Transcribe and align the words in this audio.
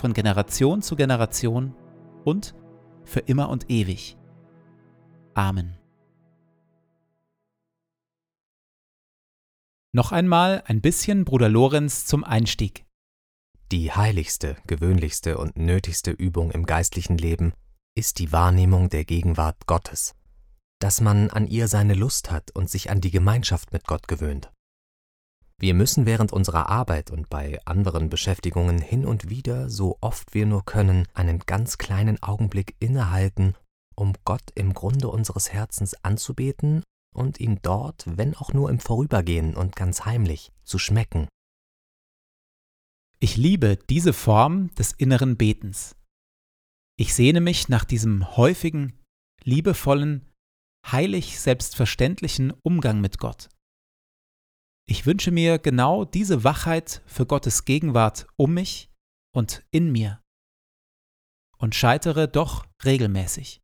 von 0.00 0.14
Generation 0.14 0.82
zu 0.82 0.96
Generation 0.96 1.74
und 2.24 2.54
für 3.04 3.20
immer 3.20 3.48
und 3.48 3.70
ewig. 3.70 4.16
Amen. 5.34 5.76
Noch 9.92 10.12
einmal 10.12 10.62
ein 10.66 10.80
bisschen 10.80 11.24
Bruder 11.24 11.48
Lorenz 11.48 12.06
zum 12.06 12.24
Einstieg. 12.24 12.86
Die 13.72 13.92
heiligste, 13.92 14.56
gewöhnlichste 14.66 15.38
und 15.38 15.56
nötigste 15.56 16.10
Übung 16.12 16.50
im 16.50 16.64
geistlichen 16.64 17.18
Leben 17.18 17.52
ist 17.94 18.18
die 18.18 18.32
Wahrnehmung 18.32 18.88
der 18.88 19.04
Gegenwart 19.04 19.66
Gottes, 19.66 20.14
dass 20.78 21.00
man 21.00 21.30
an 21.30 21.46
ihr 21.46 21.68
seine 21.68 21.94
Lust 21.94 22.30
hat 22.30 22.50
und 22.52 22.70
sich 22.70 22.90
an 22.90 23.00
die 23.00 23.10
Gemeinschaft 23.10 23.72
mit 23.72 23.86
Gott 23.86 24.08
gewöhnt. 24.08 24.50
Wir 25.60 25.74
müssen 25.74 26.06
während 26.06 26.32
unserer 26.32 26.70
Arbeit 26.70 27.10
und 27.10 27.28
bei 27.28 27.60
anderen 27.66 28.08
Beschäftigungen 28.08 28.80
hin 28.80 29.04
und 29.04 29.28
wieder, 29.28 29.68
so 29.68 29.98
oft 30.00 30.32
wir 30.32 30.46
nur 30.46 30.64
können, 30.64 31.06
einen 31.12 31.40
ganz 31.40 31.76
kleinen 31.76 32.22
Augenblick 32.22 32.76
innehalten, 32.80 33.54
um 33.94 34.14
Gott 34.24 34.50
im 34.54 34.72
Grunde 34.72 35.08
unseres 35.08 35.52
Herzens 35.52 35.92
anzubeten 36.02 36.82
und 37.14 37.40
ihn 37.40 37.58
dort, 37.60 38.06
wenn 38.06 38.34
auch 38.34 38.54
nur 38.54 38.70
im 38.70 38.78
Vorübergehen 38.78 39.54
und 39.54 39.76
ganz 39.76 40.06
heimlich, 40.06 40.50
zu 40.64 40.78
schmecken. 40.78 41.28
Ich 43.18 43.36
liebe 43.36 43.76
diese 43.76 44.14
Form 44.14 44.74
des 44.76 44.92
inneren 44.92 45.36
Betens. 45.36 45.94
Ich 46.96 47.12
sehne 47.12 47.42
mich 47.42 47.68
nach 47.68 47.84
diesem 47.84 48.34
häufigen, 48.38 48.98
liebevollen, 49.44 50.26
heilig 50.86 51.38
selbstverständlichen 51.38 52.54
Umgang 52.62 53.02
mit 53.02 53.18
Gott. 53.18 53.50
Ich 54.90 55.06
wünsche 55.06 55.30
mir 55.30 55.60
genau 55.60 56.04
diese 56.04 56.42
Wachheit 56.42 57.00
für 57.06 57.24
Gottes 57.24 57.64
Gegenwart 57.64 58.26
um 58.34 58.54
mich 58.54 58.90
und 59.32 59.64
in 59.70 59.92
mir 59.92 60.20
und 61.58 61.76
scheitere 61.76 62.26
doch 62.26 62.66
regelmäßig. 62.84 63.60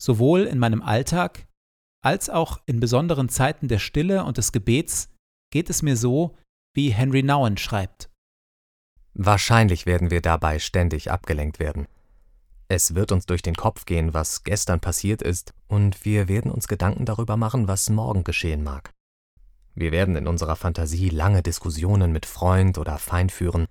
Sowohl 0.00 0.42
in 0.42 0.60
meinem 0.60 0.80
Alltag 0.80 1.48
als 2.04 2.30
auch 2.30 2.62
in 2.66 2.78
besonderen 2.78 3.28
Zeiten 3.28 3.66
der 3.66 3.80
Stille 3.80 4.22
und 4.22 4.38
des 4.38 4.52
Gebets 4.52 5.12
geht 5.50 5.70
es 5.70 5.82
mir 5.82 5.96
so, 5.96 6.38
wie 6.72 6.90
Henry 6.90 7.24
Nouwen 7.24 7.56
schreibt. 7.56 8.08
Wahrscheinlich 9.12 9.86
werden 9.86 10.12
wir 10.12 10.22
dabei 10.22 10.60
ständig 10.60 11.10
abgelenkt 11.10 11.58
werden. 11.58 11.88
Es 12.68 12.94
wird 12.94 13.10
uns 13.10 13.26
durch 13.26 13.42
den 13.42 13.56
Kopf 13.56 13.86
gehen, 13.86 14.14
was 14.14 14.44
gestern 14.44 14.78
passiert 14.78 15.20
ist, 15.20 15.52
und 15.66 16.04
wir 16.04 16.28
werden 16.28 16.52
uns 16.52 16.68
Gedanken 16.68 17.06
darüber 17.06 17.36
machen, 17.36 17.66
was 17.66 17.90
morgen 17.90 18.22
geschehen 18.22 18.62
mag. 18.62 18.92
Wir 19.76 19.92
werden 19.92 20.16
in 20.16 20.26
unserer 20.26 20.56
Fantasie 20.56 21.10
lange 21.10 21.42
Diskussionen 21.42 22.10
mit 22.10 22.24
Freund 22.24 22.78
oder 22.78 22.96
Feind 22.96 23.30
führen, 23.30 23.66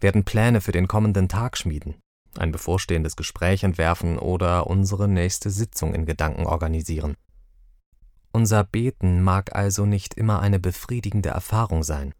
werden 0.00 0.24
Pläne 0.24 0.62
für 0.62 0.72
den 0.72 0.88
kommenden 0.88 1.28
Tag 1.28 1.58
schmieden, 1.58 1.96
ein 2.38 2.50
bevorstehendes 2.50 3.14
Gespräch 3.14 3.62
entwerfen 3.62 4.18
oder 4.18 4.66
unsere 4.68 5.06
nächste 5.06 5.50
Sitzung 5.50 5.92
in 5.92 6.06
Gedanken 6.06 6.46
organisieren. 6.46 7.14
Unser 8.32 8.64
Beten 8.64 9.22
mag 9.22 9.54
also 9.54 9.84
nicht 9.84 10.14
immer 10.14 10.40
eine 10.40 10.58
befriedigende 10.58 11.28
Erfahrung 11.28 11.82
sein. 11.82 12.14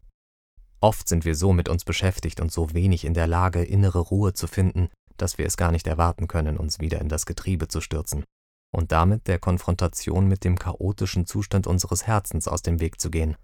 Oft 0.80 1.08
sind 1.08 1.24
wir 1.24 1.34
so 1.34 1.54
mit 1.54 1.70
uns 1.70 1.84
beschäftigt 1.84 2.40
und 2.40 2.52
so 2.52 2.74
wenig 2.74 3.06
in 3.06 3.14
der 3.14 3.26
Lage, 3.26 3.64
innere 3.64 4.00
Ruhe 4.00 4.34
zu 4.34 4.48
finden, 4.48 4.90
dass 5.16 5.38
wir 5.38 5.46
es 5.46 5.56
gar 5.56 5.72
nicht 5.72 5.86
erwarten 5.86 6.28
können, 6.28 6.58
uns 6.58 6.78
wieder 6.78 7.00
in 7.00 7.08
das 7.08 7.24
Getriebe 7.24 7.68
zu 7.68 7.80
stürzen 7.80 8.24
und 8.72 8.92
damit 8.92 9.26
der 9.26 9.38
Konfrontation 9.38 10.26
mit 10.26 10.44
dem 10.44 10.58
chaotischen 10.58 11.26
Zustand 11.26 11.66
unseres 11.66 12.06
Herzens 12.06 12.48
aus 12.48 12.62
dem 12.62 12.80
Weg 12.80 13.00
zu 13.00 13.10
gehen. 13.10 13.36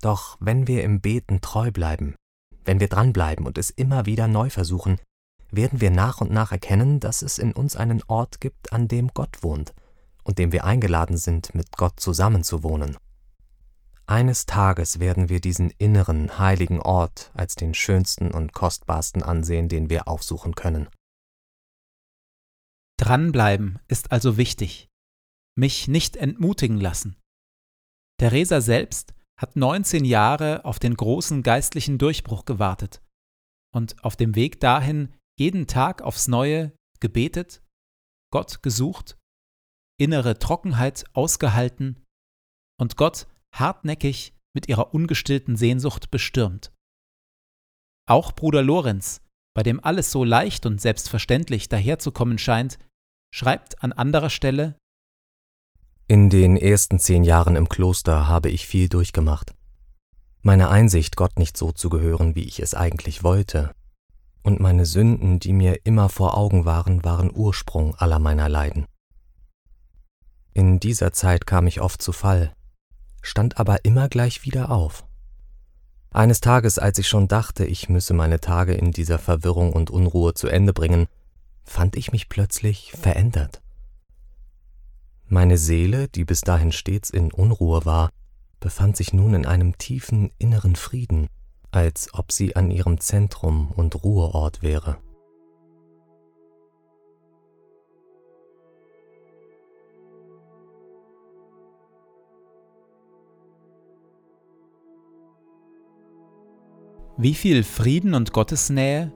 Doch 0.00 0.36
wenn 0.40 0.66
wir 0.66 0.84
im 0.84 1.00
Beten 1.00 1.40
treu 1.40 1.70
bleiben, 1.70 2.14
wenn 2.64 2.80
wir 2.80 2.88
dranbleiben 2.88 3.46
und 3.46 3.58
es 3.58 3.70
immer 3.70 4.06
wieder 4.06 4.28
neu 4.28 4.50
versuchen, 4.50 4.98
werden 5.50 5.80
wir 5.80 5.90
nach 5.90 6.20
und 6.20 6.30
nach 6.30 6.52
erkennen, 6.52 7.00
dass 7.00 7.22
es 7.22 7.38
in 7.38 7.52
uns 7.52 7.76
einen 7.76 8.02
Ort 8.08 8.40
gibt, 8.40 8.72
an 8.72 8.88
dem 8.88 9.08
Gott 9.08 9.42
wohnt 9.42 9.72
und 10.24 10.38
dem 10.38 10.52
wir 10.52 10.64
eingeladen 10.64 11.16
sind, 11.16 11.54
mit 11.54 11.76
Gott 11.76 12.00
zusammenzuwohnen. 12.00 12.96
Eines 14.08 14.46
Tages 14.46 15.00
werden 15.00 15.28
wir 15.28 15.40
diesen 15.40 15.70
inneren, 15.78 16.38
heiligen 16.38 16.80
Ort 16.80 17.32
als 17.34 17.54
den 17.54 17.74
schönsten 17.74 18.30
und 18.30 18.52
kostbarsten 18.52 19.22
ansehen, 19.22 19.68
den 19.68 19.90
wir 19.90 20.06
aufsuchen 20.06 20.54
können. 20.54 20.88
Dranbleiben 22.98 23.78
ist 23.88 24.12
also 24.12 24.36
wichtig. 24.36 24.88
Mich 25.56 25.88
nicht 25.88 26.16
entmutigen 26.16 26.78
lassen. 26.78 27.16
Theresa 28.18 28.60
selbst 28.60 29.14
hat 29.38 29.56
19 29.56 30.04
Jahre 30.04 30.64
auf 30.64 30.78
den 30.78 30.94
großen 30.94 31.42
geistlichen 31.42 31.98
Durchbruch 31.98 32.46
gewartet 32.46 33.02
und 33.74 34.02
auf 34.02 34.16
dem 34.16 34.34
Weg 34.34 34.60
dahin 34.60 35.14
jeden 35.38 35.66
Tag 35.66 36.00
aufs 36.00 36.28
Neue 36.28 36.72
gebetet, 37.00 37.62
Gott 38.32 38.62
gesucht, 38.62 39.18
innere 40.00 40.38
Trockenheit 40.38 41.04
ausgehalten 41.12 42.02
und 42.80 42.96
Gott 42.96 43.26
hartnäckig 43.54 44.34
mit 44.54 44.68
ihrer 44.68 44.94
ungestillten 44.94 45.56
Sehnsucht 45.56 46.10
bestürmt. 46.10 46.72
Auch 48.08 48.32
Bruder 48.32 48.62
Lorenz, 48.62 49.20
bei 49.54 49.62
dem 49.62 49.82
alles 49.82 50.10
so 50.10 50.24
leicht 50.24 50.64
und 50.64 50.80
selbstverständlich 50.80 51.68
daherzukommen 51.68 52.38
scheint, 52.38 52.78
schreibt 53.36 53.82
an 53.84 53.92
anderer 53.92 54.30
Stelle 54.30 54.76
In 56.06 56.30
den 56.30 56.56
ersten 56.56 56.98
zehn 56.98 57.22
Jahren 57.22 57.54
im 57.54 57.68
Kloster 57.68 58.26
habe 58.28 58.48
ich 58.48 58.66
viel 58.66 58.88
durchgemacht. 58.88 59.52
Meine 60.40 60.70
Einsicht, 60.70 61.16
Gott 61.16 61.38
nicht 61.38 61.54
so 61.54 61.70
zu 61.70 61.90
gehören, 61.90 62.34
wie 62.34 62.44
ich 62.44 62.60
es 62.60 62.72
eigentlich 62.72 63.22
wollte, 63.22 63.72
und 64.42 64.58
meine 64.58 64.86
Sünden, 64.86 65.38
die 65.38 65.52
mir 65.52 65.84
immer 65.84 66.08
vor 66.08 66.34
Augen 66.34 66.64
waren, 66.64 67.04
waren 67.04 67.30
Ursprung 67.30 67.94
aller 67.96 68.18
meiner 68.20 68.48
Leiden. 68.48 68.86
In 70.54 70.80
dieser 70.80 71.12
Zeit 71.12 71.46
kam 71.46 71.66
ich 71.66 71.82
oft 71.82 72.00
zu 72.00 72.12
Fall, 72.12 72.54
stand 73.20 73.60
aber 73.60 73.84
immer 73.84 74.08
gleich 74.08 74.46
wieder 74.46 74.70
auf. 74.70 75.04
Eines 76.10 76.40
Tages, 76.40 76.78
als 76.78 76.98
ich 76.98 77.06
schon 77.06 77.28
dachte, 77.28 77.66
ich 77.66 77.90
müsse 77.90 78.14
meine 78.14 78.40
Tage 78.40 78.72
in 78.72 78.92
dieser 78.92 79.18
Verwirrung 79.18 79.74
und 79.74 79.90
Unruhe 79.90 80.32
zu 80.32 80.48
Ende 80.48 80.72
bringen, 80.72 81.06
fand 81.66 81.96
ich 81.96 82.12
mich 82.12 82.28
plötzlich 82.28 82.92
verändert. 82.92 83.60
Meine 85.28 85.58
Seele, 85.58 86.08
die 86.08 86.24
bis 86.24 86.40
dahin 86.40 86.72
stets 86.72 87.10
in 87.10 87.32
Unruhe 87.32 87.84
war, 87.84 88.10
befand 88.60 88.96
sich 88.96 89.12
nun 89.12 89.34
in 89.34 89.44
einem 89.44 89.76
tiefen 89.76 90.30
inneren 90.38 90.76
Frieden, 90.76 91.26
als 91.72 92.14
ob 92.14 92.32
sie 92.32 92.56
an 92.56 92.70
ihrem 92.70 93.00
Zentrum 93.00 93.72
und 93.72 94.02
Ruheort 94.04 94.62
wäre. 94.62 94.98
Wie 107.18 107.34
viel 107.34 107.64
Frieden 107.64 108.14
und 108.14 108.32
Gottesnähe, 108.32 109.12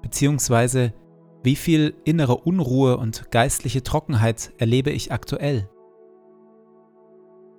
beziehungsweise 0.00 0.94
wie 1.42 1.56
viel 1.56 1.94
innere 2.04 2.36
Unruhe 2.36 2.96
und 2.96 3.30
geistliche 3.30 3.82
Trockenheit 3.82 4.52
erlebe 4.58 4.90
ich 4.90 5.12
aktuell? 5.12 5.68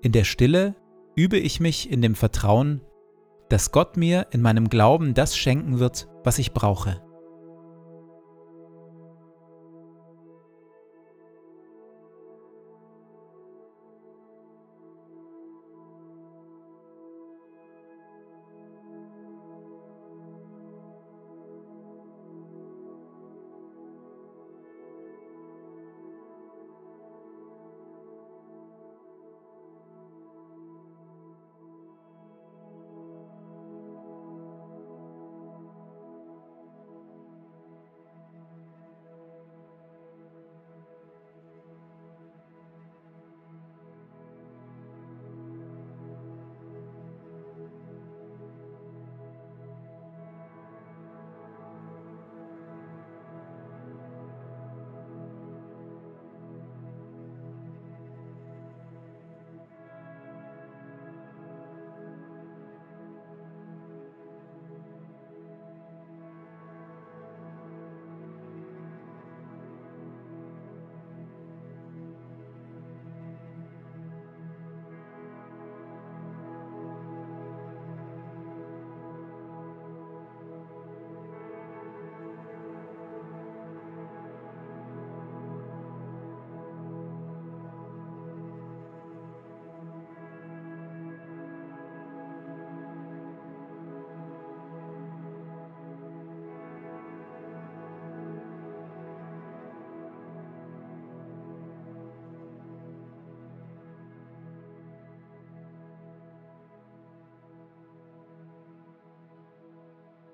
In 0.01 0.11
der 0.11 0.23
Stille 0.23 0.75
übe 1.15 1.37
ich 1.37 1.59
mich 1.59 1.91
in 1.91 2.01
dem 2.01 2.15
Vertrauen, 2.15 2.81
dass 3.49 3.71
Gott 3.71 3.97
mir 3.97 4.27
in 4.31 4.41
meinem 4.41 4.69
Glauben 4.69 5.13
das 5.13 5.37
schenken 5.37 5.79
wird, 5.79 6.07
was 6.23 6.39
ich 6.39 6.53
brauche. 6.53 7.01